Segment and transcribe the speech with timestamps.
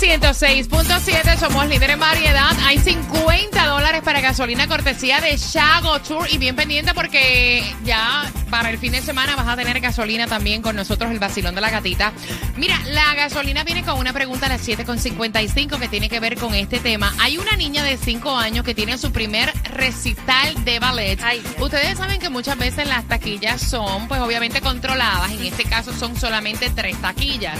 [0.00, 2.56] Nueva Sol 106.7, somos líder en variedad.
[2.64, 6.26] Hay 50 dólares para gasolina cortesía de Shago Tour.
[6.30, 10.62] Y bien pendiente porque ya para el fin de semana vas a tener gasolina también
[10.62, 12.14] con nosotros, el vacilón de la gatita.
[12.56, 16.54] Mira, la gasolina viene con una pregunta a las 7.55 que tiene que ver con
[16.54, 17.12] este tema.
[17.18, 21.20] Hay una niña de 5 años que tiene su primer recital de ballet.
[21.22, 21.42] Ay.
[21.58, 25.30] Ustedes saben que muchas veces las taquillas son, pues obviamente controladas.
[25.30, 27.58] En este caso son solamente tres taquillas.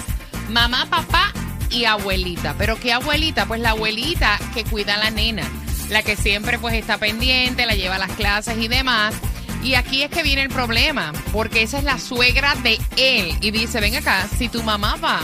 [0.49, 1.33] Mamá, papá
[1.71, 2.55] y abuelita.
[2.59, 3.47] ¿Pero qué abuelita?
[3.47, 5.49] Pues la abuelita que cuida a la nena.
[5.89, 9.15] La que siempre pues está pendiente, la lleva a las clases y demás.
[9.63, 13.37] Y aquí es que viene el problema, porque esa es la suegra de él.
[13.41, 15.21] Y dice, ven acá, si tu mamá va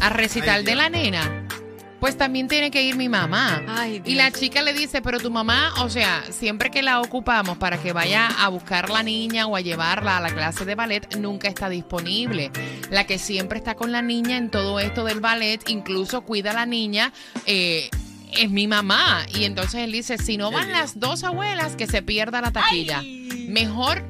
[0.00, 1.37] a recital de la nena,
[2.00, 3.62] pues también tiene que ir mi mamá.
[3.68, 7.58] Ay, y la chica le dice, pero tu mamá, o sea, siempre que la ocupamos
[7.58, 11.16] para que vaya a buscar la niña o a llevarla a la clase de ballet,
[11.16, 12.50] nunca está disponible.
[12.90, 16.54] La que siempre está con la niña en todo esto del ballet, incluso cuida a
[16.54, 17.12] la niña,
[17.46, 17.90] eh,
[18.32, 19.26] es mi mamá.
[19.34, 23.02] Y entonces él dice, si no van las dos abuelas, que se pierda la taquilla.
[23.48, 24.04] Mejor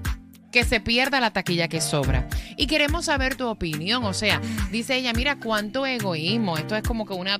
[0.53, 2.29] que se pierda la taquilla que sobra.
[2.57, 4.05] Y queremos saber tu opinión.
[4.05, 6.57] O sea, dice ella, mira cuánto egoísmo.
[6.57, 7.39] Esto es como que una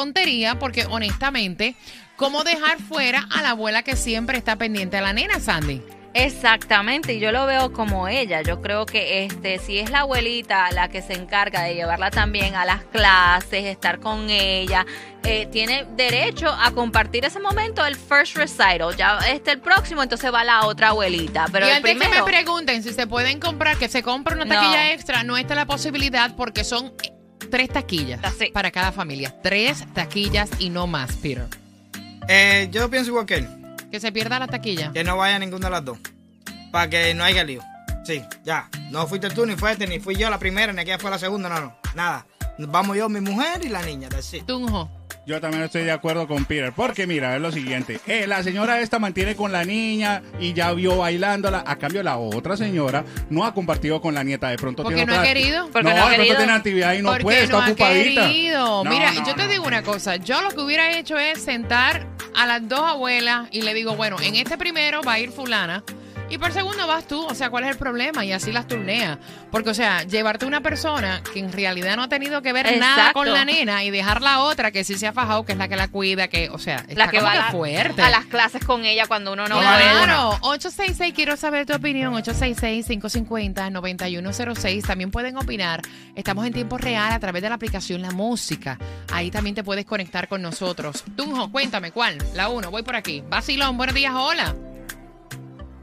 [0.00, 1.74] tontería porque honestamente,
[2.16, 5.80] ¿cómo dejar fuera a la abuela que siempre está pendiente a la nena, Sandy?
[6.12, 8.40] Exactamente, y yo lo veo como ella.
[8.42, 12.54] Yo creo que este, si es la abuelita la que se encarga de llevarla también
[12.54, 14.84] a las clases, estar con ella,
[15.24, 18.96] eh, tiene derecho a compartir ese momento el first recital.
[18.96, 21.46] Ya este el próximo, entonces va la otra abuelita.
[21.52, 22.24] Pero y antes que primero.
[22.24, 24.54] me pregunten si se pueden comprar, que se compre una No.
[24.54, 26.92] taquilla extra, no está la posibilidad porque son
[27.56, 28.20] tres taquillas
[28.52, 29.34] para cada familia.
[29.42, 31.46] Tres taquillas y no más, Peter.
[32.28, 33.48] Eh, yo pienso igual que él,
[33.90, 34.92] Que se pierda la taquilla.
[34.92, 35.96] que no vaya ninguna de las dos.
[36.70, 37.62] Para que no haya lío.
[38.04, 38.68] Sí, ya.
[38.90, 41.18] No fuiste tú, ni fue este, ni fui yo la primera, ni aquella fue la
[41.18, 41.76] segunda, no, no.
[41.94, 42.26] Nada.
[42.58, 44.08] Vamos yo, mi mujer y la niña.
[44.46, 44.90] Tunjo.
[45.26, 48.80] Yo también estoy de acuerdo con Peter, porque mira, es lo siguiente, eh, la señora
[48.80, 53.44] esta mantiene con la niña y ya vio bailándola, a cambio la otra señora no
[53.44, 55.68] ha compartido con la nieta, de pronto Porque tiene no ha querido.
[55.72, 56.36] Porque no, no ha de pronto querido.
[56.36, 58.26] tiene actividad y no Porque puede, está no ha ocupadita.
[58.28, 58.84] querido.
[58.84, 59.48] No, Mira, no, yo te no.
[59.50, 60.14] digo una cosa.
[60.14, 62.06] Yo lo que hubiera hecho es sentar
[62.36, 65.82] a las dos abuelas y le digo, bueno, en este primero va a ir fulana.
[66.28, 68.24] Y por segundo vas tú, o sea, ¿cuál es el problema?
[68.24, 69.16] Y así las turnea.
[69.52, 73.12] Porque, o sea, llevarte una persona que en realidad no ha tenido que ver nada
[73.12, 75.68] con la nena y dejar la otra que sí se ha fajado, que es la
[75.68, 78.02] que la cuida, que, o sea, está la que como va que a, la- fuerte.
[78.02, 79.84] a las clases con ella cuando uno no, va puede.
[80.04, 84.84] Claro, 866, quiero saber tu opinión, 866-550-9106.
[84.84, 85.80] También pueden opinar.
[86.16, 88.78] Estamos en tiempo real a través de la aplicación La Música.
[89.12, 91.04] Ahí también te puedes conectar con nosotros.
[91.16, 92.18] Tunjo, cuéntame, ¿cuál?
[92.34, 93.22] La uno, voy por aquí.
[93.28, 94.56] Basilón, buenos días, hola.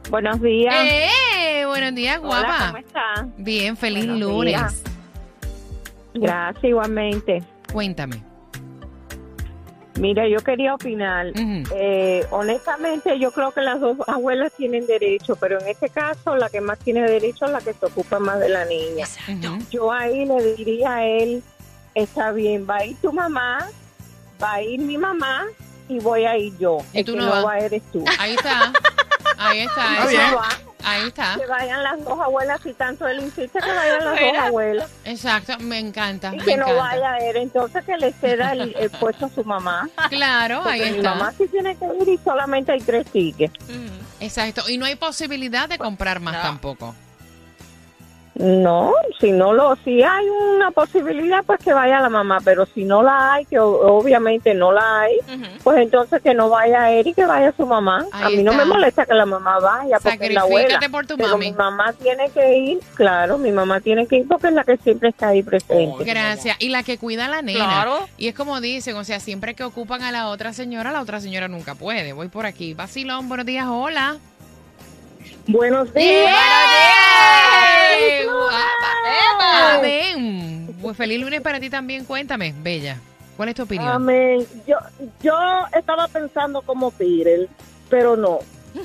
[0.10, 0.76] Buenos días.
[0.78, 1.66] ¡Eh!
[1.66, 2.66] Buenos días, Hola, guapa.
[2.68, 3.28] ¿cómo está?
[3.38, 4.54] Bien, feliz Buenos lunes.
[4.56, 4.82] días.
[6.14, 7.44] Gracias, igualmente.
[7.72, 8.24] Cuéntame.
[10.00, 11.28] Mira, yo quería opinar.
[11.36, 16.50] Eh, honestamente, yo creo que las dos abuelas tienen derecho, pero en este caso, la
[16.50, 19.06] que más tiene derecho es la que se ocupa más de la niña.
[19.28, 19.60] Ujú.
[19.72, 21.44] Yo ahí le diría a él,
[21.94, 23.68] está bien, va a ir tu mamá,
[24.42, 25.46] va a ir mi mamá
[25.88, 26.80] y voy a ir yo.
[26.92, 28.04] ¿Y El tú que no va eres tú.
[28.20, 28.74] Ahí está.
[29.50, 29.94] Ahí está.
[29.94, 30.32] Está bien.
[30.32, 30.42] No
[30.86, 31.36] Ahí está.
[31.40, 34.46] que vayan las dos abuelas, si tanto él insiste que vayan las dos Mira.
[34.48, 34.92] abuelas.
[35.06, 36.34] Exacto, me encanta.
[36.34, 36.84] Y me que no encanta.
[36.84, 39.88] vaya él, entonces que le ceda el, el puesto a su mamá.
[40.10, 41.10] Claro, ahí Porque mi está.
[41.16, 43.54] mamá sí tiene que ir y solamente hay tres tickets.
[43.64, 43.94] Ujú.
[44.20, 44.70] Exacto.
[44.70, 46.42] Y no hay posibilidad de comprar más No.
[46.42, 46.96] tampoco.
[48.44, 52.84] No, si no lo, si hay una posibilidad, pues que vaya la mamá, pero si
[52.84, 55.16] no la hay, que obviamente no la hay,
[55.64, 58.06] pues entonces que no vaya él y que vaya su mamá.
[58.12, 60.78] a mí no me molesta que la mamá vaya porque la abuela.
[60.92, 61.52] Por tu Pero mami.
[61.52, 64.76] mi mamá tiene que ir, claro, mi mamá tiene que ir porque es la que
[64.76, 66.04] siempre está ahí presente.
[66.04, 66.58] Gracias.
[66.60, 67.64] Y la que cuida a la nena.
[67.64, 68.10] Claro.
[68.18, 71.22] Y es como dicen, o sea, siempre que ocupan a la otra señora, la otra
[71.22, 72.12] señora nunca puede.
[72.12, 72.74] Voy por aquí.
[72.74, 74.18] Vacilón, buenos días, hola.
[75.48, 76.22] Buenos días.
[76.24, 77.98] Guapa!
[78.00, 78.23] ¡Eva!
[79.64, 80.76] Amén.
[80.82, 82.98] Pues feliz lunes para ti también, cuéntame, bella.
[83.38, 83.90] ¿Cuál es tu opinión?
[83.90, 84.46] Amén.
[84.68, 84.78] Yo,
[85.22, 85.34] yo
[85.76, 87.48] estaba pensando como Peter,
[87.90, 88.40] pero no,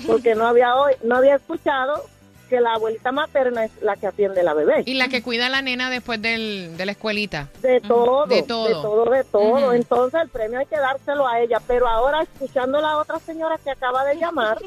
[0.07, 2.05] porque no había hoy, no había escuchado
[2.49, 4.83] que la abuelita materna es la que atiende a la bebé.
[4.87, 7.49] Y la que cuida a la nena después del, de la escuelita.
[7.61, 8.83] De todo, De de todo.
[8.83, 9.73] todo, de todo.
[9.75, 11.61] Entonces el premio hay que dárselo a ella.
[11.67, 14.59] Pero ahora, escuchando a la otra señora que acaba de llamar,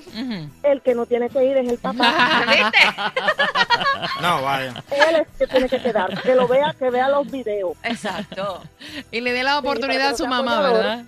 [0.64, 2.14] el que no tiene que ir es el papá.
[4.22, 4.74] No, vaya.
[4.92, 6.22] Él es que tiene que quedar.
[6.22, 7.74] Que lo vea, que vea los videos.
[7.84, 8.64] Exacto.
[9.12, 10.78] y le dé la oportunidad a su mamá, apoyador.
[10.84, 11.06] ¿verdad?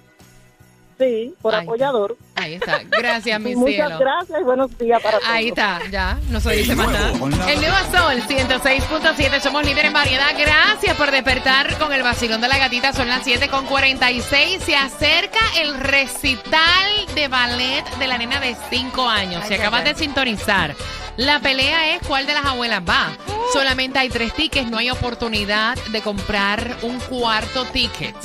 [0.99, 2.15] Sí, por apoyador.
[2.35, 2.81] Ahí está.
[2.85, 3.99] Gracias, mi muchas cielo.
[3.99, 5.29] gracias y buenos días para todos.
[5.31, 7.09] Ahí está, ya, no se dice más nada.
[7.49, 10.27] El nuevo Sol 106.7, somos líderes en variedad.
[10.37, 12.93] Gracias por despertar con el vacilón de la gatita.
[12.93, 14.63] Son las 7 con 46.
[14.63, 19.43] Se acerca el recital de ballet de la nena de 5 años.
[19.49, 20.75] Ay, acabas de sintonizar,
[21.17, 23.15] la pelea es cuál de las abuelas va.
[23.51, 28.15] Solamente hay tres tickets, no hay oportunidad de comprar un cuarto ticket.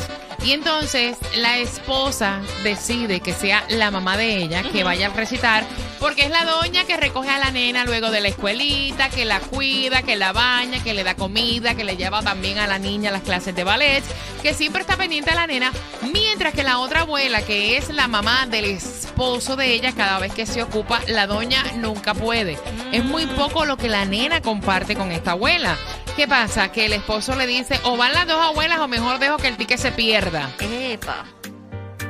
[0.44, 5.64] Y entonces la esposa decide que sea la mamá de ella que vaya al recitar,
[5.99, 9.40] porque es la doña que recoge a la nena luego de la escuelita, que la
[9.40, 13.11] cuida, que la baña, que le da comida, que le lleva también a la niña
[13.11, 14.02] a las clases de ballet,
[14.43, 15.73] que siempre está pendiente a la nena,
[16.12, 20.32] mientras que la otra abuela, que es la mamá del esposo de ella, cada vez
[20.32, 22.58] que se ocupa, la doña nunca puede.
[22.93, 25.76] Es muy poco lo que la nena comparte con esta abuela.
[26.19, 26.73] ¿Qué pasa?
[26.73, 29.56] Que el esposo le dice, o van las dos abuelas o mejor dejo que el
[29.56, 30.50] ticket se pierda.
[30.59, 31.25] Epa.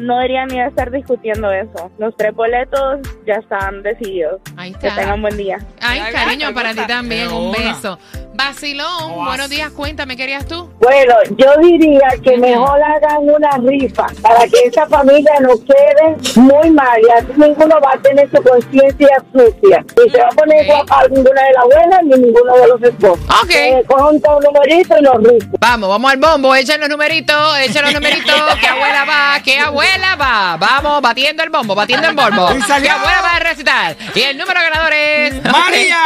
[0.00, 1.90] no debería ni estar discutiendo eso.
[1.98, 4.40] Los tres boletos ya están decididos.
[4.56, 5.00] Ahí Que está.
[5.00, 5.58] tengan buen día.
[5.80, 7.28] Ay, cariño, para ti también.
[7.32, 7.98] Un beso.
[8.38, 9.72] Basilón, buenos días.
[9.72, 10.70] Cuéntame, ¿qué querías tú?
[10.78, 16.70] Bueno, yo diría que mejor hagan una rifa para que esa familia no quede muy
[16.70, 19.84] mal y así ninguno va a tener su conciencia sucia.
[19.96, 20.66] Ni se va a poner Ok.
[20.68, 23.18] guapa ninguna de las abuelas ni ninguno de los esposos.
[23.42, 23.48] Ok.
[23.48, 25.52] Que cojan todo un numerito y los rifan.
[25.58, 26.54] Vamos, vamos al bombo.
[26.54, 28.40] Echen los numeritos, echen los numeritos.
[28.60, 29.40] ¿Qué abuela va?
[29.42, 30.56] ¿Qué abuela va?
[30.58, 32.54] Vamos, batiendo el bombo, batiendo el bombo.
[32.56, 32.84] Y salió.
[32.88, 33.96] ¿Qué abuela va a recitar?
[34.14, 35.42] Y el número ganador es...
[35.42, 35.96] ¡María!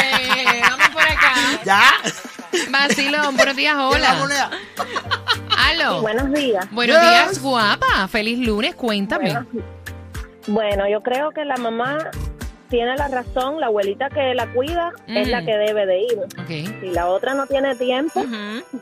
[0.12, 0.60] ¡Eh!
[0.70, 1.34] Vamos por acá.
[1.64, 1.82] ¿Ya?
[2.70, 4.50] Basilón, buenos días, hola.
[5.68, 6.00] Aló.
[6.02, 6.66] Buenos días.
[6.70, 7.08] Buenos Yes.
[7.10, 8.08] días, guapa.
[8.08, 9.32] Feliz lunes, cuéntame.
[9.32, 9.46] Bueno,
[10.46, 12.10] bueno, yo creo que la mamá
[12.70, 15.30] tiene la razón, la abuelita que la cuida es Mm.
[15.30, 16.18] la que debe de ir.
[16.80, 18.24] Si la otra no tiene tiempo,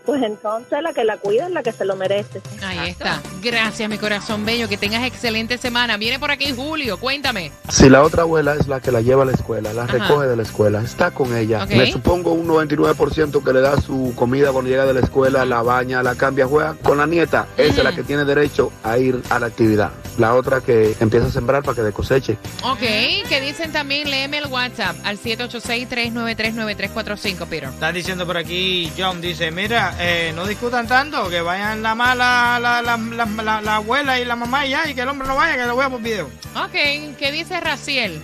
[0.06, 2.40] pues entonces la que la cuida es la que se lo merece.
[2.64, 3.20] ahí está.
[3.42, 4.68] Gracias, mi corazón bello.
[4.68, 5.96] Que tengas excelente semana.
[5.96, 7.50] Viene por aquí Julio, cuéntame.
[7.68, 9.92] Si la otra abuela es la que la lleva a la escuela, la Ajá.
[9.92, 14.12] recoge de la escuela, está con ella, me supongo un 99% que le da su
[14.14, 17.78] comida cuando llega de la escuela, la baña, la cambia, juega con la nieta, esa
[17.78, 17.96] es la Mm.
[17.96, 19.90] que tiene derecho a ir a la actividad.
[20.18, 22.36] La otra que empieza a sembrar para que de coseche.
[22.64, 27.68] Ok, que dicen también, léeme el WhatsApp al 786-393-9345, Peter.
[27.68, 32.58] Está diciendo por aquí, John, dice, mira, eh, no discutan tanto, que vayan la mala,
[32.60, 35.28] la, la, la, la- la abuela y la mamá y ya, y que el hombre
[35.28, 36.26] no vaya, que lo vea por video.
[36.56, 36.72] Ok,
[37.18, 38.20] ¿qué dice Raciel?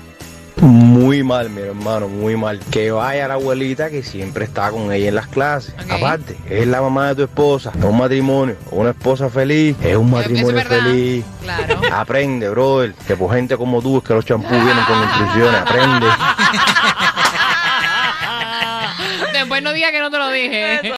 [0.61, 2.61] Muy mal, mi hermano, muy mal.
[2.71, 5.75] Que vaya la abuelita que siempre está con ella en las clases.
[5.91, 10.07] Aparte, es la mamá de tu esposa, es un matrimonio, una esposa feliz, es un
[10.07, 11.25] es matrimonio feliz.
[11.43, 11.81] Claro.
[11.93, 15.61] Aprende, brother, que por gente como tú es que los champús vienen con instrucciones.
[15.61, 16.07] Aprende.
[19.33, 20.81] Después no diga que no te lo dije.